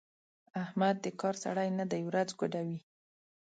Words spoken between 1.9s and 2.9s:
دی؛ ورځ ګوډوي.